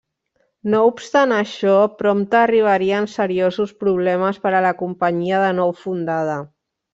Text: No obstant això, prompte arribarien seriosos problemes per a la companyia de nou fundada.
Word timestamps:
No 0.75 0.79
obstant 0.91 1.33
això, 1.35 1.73
prompte 1.99 2.39
arribarien 2.39 3.09
seriosos 3.17 3.75
problemes 3.85 4.41
per 4.47 4.55
a 4.57 4.63
la 4.69 4.73
companyia 4.81 5.43
de 5.47 5.53
nou 5.61 5.77
fundada. 5.85 6.41